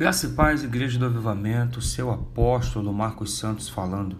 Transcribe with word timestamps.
Graça 0.00 0.28
e 0.28 0.30
paz, 0.30 0.64
Igreja 0.64 0.98
do 0.98 1.04
Avivamento, 1.04 1.82
seu 1.82 2.10
apóstolo 2.10 2.90
Marcos 2.90 3.36
Santos 3.36 3.68
falando. 3.68 4.16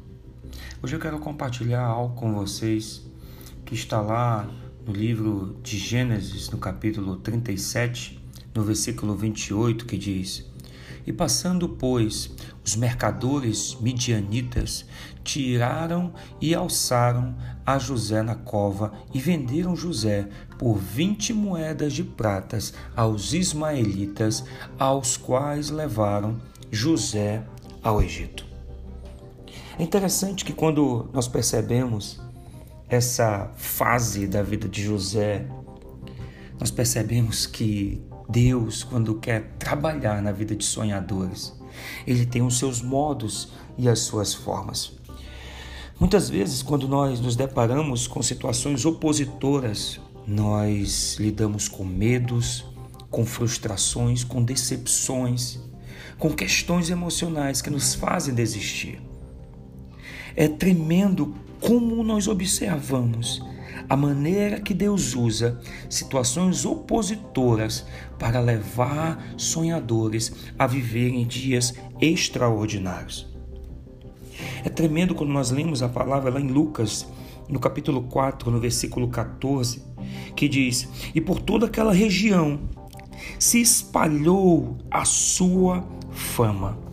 Hoje 0.83 0.95
eu 0.95 1.01
quero 1.01 1.19
compartilhar 1.19 1.81
algo 1.81 2.15
com 2.15 2.35
vocês 2.35 3.11
que 3.65 3.75
está 3.75 3.99
lá 3.99 4.47
no 4.87 4.93
livro 4.93 5.59
de 5.63 5.79
Gênesis, 5.79 6.51
no 6.51 6.59
capítulo 6.59 7.17
37, 7.17 8.23
no 8.55 8.63
versículo 8.63 9.15
28, 9.15 9.87
que 9.87 9.97
diz: 9.97 10.50
E 11.07 11.13
passando, 11.13 11.69
pois, 11.69 12.31
os 12.65 12.77
mercadores 12.77 13.77
midianitas 13.81 14.85
tiraram 15.25 16.13
e 16.41 16.55
alçaram 16.55 17.37
a 17.65 17.79
José 17.79 18.23
na 18.23 18.35
cova 18.35 18.93
e 19.13 19.19
venderam 19.19 19.77
José 19.77 20.29
por 20.59 20.77
vinte 20.77 21.33
moedas 21.33 21.93
de 21.93 22.05
pratas 22.05 22.73
aos 22.97 23.33
ismaelitas, 23.33 24.45
aos 24.79 25.17
quais 25.17 25.71
levaram 25.71 26.41
José 26.71 27.43
ao 27.83 28.03
Egito. 28.03 28.45
É 29.79 29.83
interessante 29.83 30.45
que 30.45 30.53
quando 30.53 31.09
nós 31.13 31.27
percebemos 31.27 32.21
essa 32.89 33.51
fase 33.57 34.27
da 34.27 34.43
vida 34.43 34.69
de 34.69 34.83
José, 34.83 35.47
nós 36.59 36.71
percebemos 36.71 37.47
que 37.47 38.03
Deus, 38.31 38.85
quando 38.85 39.17
quer 39.17 39.55
trabalhar 39.59 40.23
na 40.23 40.31
vida 40.31 40.55
de 40.55 40.65
sonhadores, 40.65 41.53
ele 42.07 42.25
tem 42.25 42.43
os 42.43 42.59
seus 42.59 42.81
modos 42.81 43.49
e 43.77 43.89
as 43.89 44.01
suas 44.01 44.33
formas. 44.33 44.93
Muitas 45.99 46.31
vezes, 46.31 46.63
quando 46.63 46.89
nós 46.89 47.21
nos 47.21 47.37
deparamos 47.37 48.07
com 48.07 48.23
situações 48.23 48.85
opositoras, 48.85 50.01
nós 50.27 51.17
lidamos 51.19 51.69
com 51.69 51.85
medos, 51.85 52.65
com 53.11 53.27
frustrações, 53.27 54.23
com 54.23 54.43
decepções, 54.43 55.59
com 56.19 56.31
questões 56.31 56.89
emocionais 56.89 57.61
que 57.61 57.69
nos 57.69 57.95
fazem 57.95 58.33
desistir. 58.33 59.10
É 60.41 60.49
tremendo 60.49 61.35
como 61.61 62.03
nós 62.03 62.27
observamos 62.27 63.45
a 63.87 63.95
maneira 63.95 64.59
que 64.59 64.73
Deus 64.73 65.15
usa 65.15 65.61
situações 65.91 66.65
opositoras 66.65 67.85
para 68.19 68.41
levar 68.41 69.23
sonhadores 69.37 70.33
a 70.59 70.67
viverem 70.67 71.27
dias 71.27 71.75
extraordinários. 72.01 73.29
É 74.65 74.71
tremendo 74.71 75.15
quando 75.15 75.29
nós 75.31 75.51
lemos 75.51 75.83
a 75.83 75.91
palavra 75.91 76.31
lá 76.31 76.41
em 76.41 76.49
Lucas, 76.49 77.07
no 77.47 77.61
capítulo 77.61 78.05
4, 78.05 78.51
no 78.51 78.59
versículo 78.59 79.09
14, 79.09 79.83
que 80.35 80.49
diz: 80.49 80.89
E 81.15 81.21
por 81.21 81.39
toda 81.39 81.67
aquela 81.67 81.93
região 81.93 82.61
se 83.39 83.61
espalhou 83.61 84.79
a 84.91 85.05
sua 85.05 85.85
fama. 86.11 86.90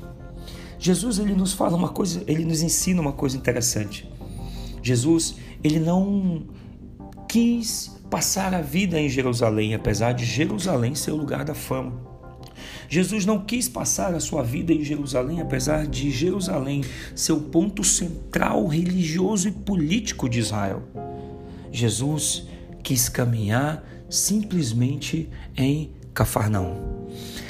Jesus 0.80 1.20
ele 1.20 1.34
nos 1.34 1.54
fala 1.54 1.76
uma 1.76 1.90
coisa, 1.90 2.24
ele 2.28 2.46
nos 2.46 2.62
ensina 2.62 3.02
uma 3.02 3.14
coisa 3.14 3.38
interessante. 3.38 4.10
Jesus, 4.82 5.36
ele 5.64 5.80
não 5.80 6.46
quis 7.28 7.98
passar 8.10 8.54
a 8.54 8.62
vida 8.62 9.00
em 9.00 9.10
Jerusalém, 9.10 9.74
apesar 9.74 10.14
de 10.14 10.24
Jerusalém 10.26 10.96
ser 10.96 11.12
o 11.12 11.18
lugar 11.18 11.44
da 11.44 11.54
fama. 11.54 12.08
Jesus 12.90 13.26
não 13.26 13.44
quis 13.44 13.68
passar 13.68 14.14
a 14.14 14.20
sua 14.20 14.44
vida 14.44 14.72
em 14.72 14.84
Jerusalém, 14.84 15.42
apesar 15.42 15.86
de 15.86 16.10
Jerusalém 16.10 16.84
ser 17.14 17.34
o 17.34 17.42
ponto 17.42 17.84
central 17.84 18.66
religioso 18.66 19.50
e 19.50 19.52
político 19.52 20.30
de 20.30 20.40
Israel. 20.40 20.84
Jesus 21.72 22.48
quis 22.82 23.10
caminhar 23.10 23.84
simplesmente 24.10 25.30
em 25.56 25.92
Cafarnaum. 26.14 27.08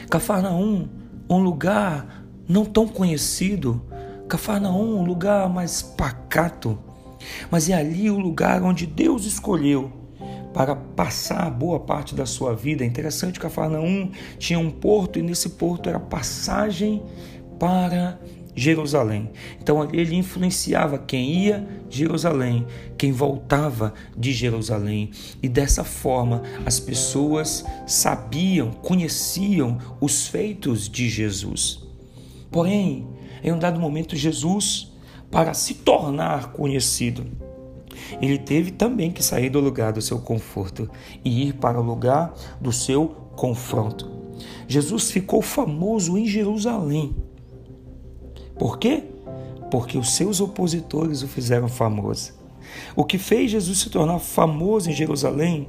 Cafarnaum, 0.10 0.90
um 1.30 1.38
lugar 1.38 2.26
não 2.48 2.66
tão 2.66 2.88
conhecido, 2.88 3.82
Cafarnaum, 4.28 5.00
um 5.00 5.06
lugar 5.06 5.50
mais 5.50 5.82
pacato, 5.82 6.78
mas 7.50 7.70
é 7.70 7.74
ali 7.74 8.10
o 8.10 8.20
lugar 8.20 8.62
onde 8.64 8.86
Deus 8.86 9.26
escolheu 9.26 9.92
para 10.54 10.76
passar 10.76 11.50
boa 11.52 11.80
parte 11.80 12.16
da 12.16 12.26
sua 12.26 12.56
vida. 12.56 12.84
É 12.84 12.88
interessante 12.88 13.40
Cafarnaum 13.40 14.12
tinha 14.38 14.60
um 14.60 14.72
porto 14.72 15.20
e 15.20 15.22
nesse 15.22 15.50
porto 15.50 15.88
era 15.88 16.00
passagem 16.00 17.04
para 17.60 18.20
Jerusalém. 18.56 19.30
Então 19.62 19.88
ele 19.94 20.16
influenciava 20.16 20.98
quem 20.98 21.46
ia 21.46 21.68
Jerusalém, 21.90 22.66
quem 22.98 23.12
voltava 23.12 23.94
de 24.18 24.34
Jerusalém. 24.34 25.12
E 25.44 25.48
dessa 25.48 25.84
forma 25.84 26.42
as 26.66 26.80
pessoas 26.80 27.64
sabiam, 27.86 28.72
conheciam 28.72 29.78
os 30.02 30.28
feitos 30.28 30.90
de 30.90 31.08
Jesus. 31.08 31.88
Porém, 32.52 33.08
em 33.44 33.52
um 33.52 33.60
dado 33.60 33.80
momento, 33.80 34.16
Jesus, 34.16 34.94
para 35.30 35.54
se 35.54 35.76
tornar 35.76 36.52
conhecido, 36.52 37.26
ele 38.22 38.38
teve 38.38 38.72
também 38.72 39.12
que 39.12 39.24
sair 39.24 39.50
do 39.50 39.60
lugar 39.60 39.92
do 39.94 40.02
seu 40.02 40.20
conforto 40.20 40.90
e 41.24 41.48
ir 41.48 41.54
para 41.54 41.80
o 41.80 41.84
lugar 41.84 42.34
do 42.60 42.72
seu 42.72 43.08
confronto. 43.36 44.10
Jesus 44.68 45.12
ficou 45.12 45.42
famoso 45.42 46.18
em 46.18 46.26
Jerusalém. 46.26 47.16
Por 48.58 48.78
quê? 48.78 49.04
Porque 49.70 49.98
os 49.98 50.12
seus 50.12 50.40
opositores 50.40 51.22
o 51.22 51.28
fizeram 51.28 51.68
famoso. 51.68 52.34
O 52.96 53.04
que 53.04 53.18
fez 53.18 53.52
Jesus 53.52 53.80
se 53.80 53.90
tornar 53.90 54.20
famoso 54.20 54.90
em 54.90 54.94
Jerusalém 54.94 55.68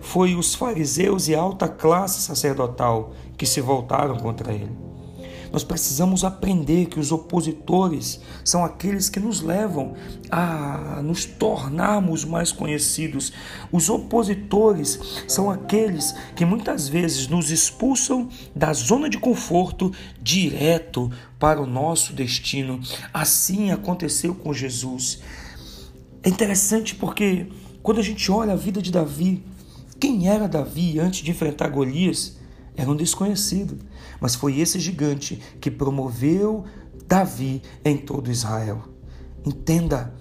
foi 0.00 0.34
os 0.34 0.54
fariseus 0.54 1.28
e 1.28 1.34
a 1.34 1.40
alta 1.40 1.68
classe 1.68 2.20
sacerdotal 2.20 3.12
que 3.36 3.46
se 3.46 3.60
voltaram 3.60 4.16
contra 4.16 4.52
ele. 4.52 4.85
Nós 5.56 5.64
precisamos 5.64 6.22
aprender 6.22 6.84
que 6.84 7.00
os 7.00 7.10
opositores 7.10 8.20
são 8.44 8.62
aqueles 8.62 9.08
que 9.08 9.18
nos 9.18 9.40
levam 9.40 9.94
a 10.30 11.00
nos 11.02 11.24
tornarmos 11.24 12.26
mais 12.26 12.52
conhecidos. 12.52 13.32
Os 13.72 13.88
opositores 13.88 15.00
são 15.26 15.50
aqueles 15.50 16.14
que 16.34 16.44
muitas 16.44 16.90
vezes 16.90 17.26
nos 17.28 17.50
expulsam 17.50 18.28
da 18.54 18.70
zona 18.74 19.08
de 19.08 19.16
conforto 19.16 19.90
direto 20.20 21.10
para 21.38 21.58
o 21.58 21.66
nosso 21.66 22.12
destino. 22.12 22.78
Assim 23.10 23.70
aconteceu 23.70 24.34
com 24.34 24.52
Jesus. 24.52 25.22
É 26.22 26.28
interessante 26.28 26.94
porque 26.94 27.46
quando 27.82 27.98
a 27.98 28.04
gente 28.04 28.30
olha 28.30 28.52
a 28.52 28.56
vida 28.56 28.82
de 28.82 28.92
Davi, 28.92 29.42
quem 29.98 30.28
era 30.28 30.46
Davi 30.46 31.00
antes 31.00 31.22
de 31.22 31.30
enfrentar 31.30 31.70
Golias? 31.70 32.36
Era 32.76 32.90
um 32.90 32.96
desconhecido, 32.96 33.78
mas 34.20 34.34
foi 34.34 34.58
esse 34.60 34.78
gigante 34.78 35.40
que 35.60 35.70
promoveu 35.70 36.64
Davi 37.06 37.62
em 37.84 37.96
todo 37.96 38.30
Israel. 38.30 38.82
Entenda, 39.44 40.12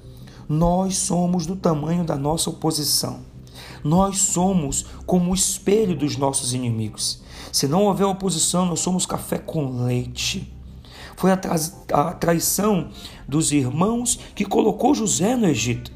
nós 0.48 0.98
somos 0.98 1.46
do 1.46 1.56
tamanho 1.56 2.04
da 2.04 2.16
nossa 2.16 2.50
oposição. 2.50 3.20
Nós 3.84 4.20
somos 4.20 4.86
como 5.06 5.32
o 5.32 5.36
espelho 5.36 5.96
dos 5.96 6.18
nossos 6.18 6.54
inimigos. 6.54 7.22
Se 7.52 7.68
não 7.68 7.84
houver 7.84 8.06
oposição, 8.06 8.66
nós 8.66 8.80
somos 8.80 9.06
café 9.06 9.38
com 9.38 9.84
leite. 9.84 10.54
Foi 11.16 11.32
a, 11.32 11.38
tra 11.38 11.56
a 11.92 12.14
traição 12.14 12.90
dos 13.28 13.52
irmãos 13.52 14.20
que 14.36 14.46
colocou 14.46 14.94
José 14.94 15.36
no 15.36 15.48
Egito. 15.48 15.92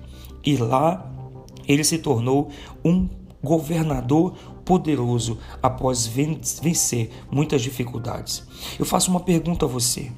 E 0.45 0.55
lá 0.57 1.09
ele 1.67 1.83
se 1.83 1.97
tornou 1.97 2.49
um 2.83 3.07
governador 3.43 4.35
poderoso 4.69 5.39
após 5.63 6.05
vencer 6.05 7.09
muitas 7.31 7.59
dificuldades. 7.63 8.43
Eu 8.77 8.85
faço 8.85 9.09
uma 9.09 9.19
pergunta 9.19 9.65
a 9.65 9.67
você: 9.67 10.11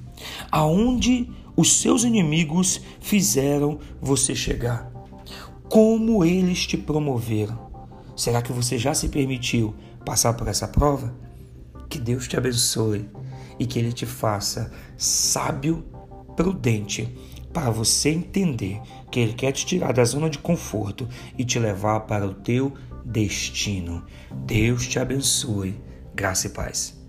aonde 0.51 1.31
os 1.55 1.79
seus 1.79 2.03
inimigos 2.03 2.81
fizeram 2.99 3.79
você 4.01 4.35
chegar? 4.35 4.91
Como 5.69 6.25
eles 6.25 6.67
te 6.67 6.75
promoveram? 6.75 7.71
Será 8.13 8.41
que 8.41 8.51
você 8.51 8.77
já 8.77 8.93
se 8.93 9.07
permitiu 9.07 9.73
passar 10.03 10.33
por 10.33 10.49
essa 10.49 10.67
prova? 10.67 11.15
Que 11.87 11.97
Deus 11.97 12.27
te 12.27 12.35
abençoe 12.35 13.09
e 13.57 13.65
que 13.65 13.79
Ele 13.79 13.93
te 13.93 14.05
faça 14.05 14.69
sábio, 14.97 15.85
prudente, 16.35 17.07
para 17.53 17.69
você 17.69 18.09
entender 18.09 18.81
que 19.09 19.21
Ele 19.21 19.33
quer 19.33 19.53
te 19.53 19.65
tirar 19.65 19.93
da 19.93 20.03
zona 20.03 20.29
de 20.29 20.39
conforto 20.39 21.07
e 21.37 21.45
te 21.45 21.57
levar 21.57 22.01
para 22.01 22.27
o 22.27 22.33
teu 22.33 22.73
destino. 23.05 24.05
Deus 24.45 24.87
te 24.87 24.99
abençoe. 24.99 25.79
Graça 26.13 26.47
e 26.47 26.49
paz. 26.51 27.00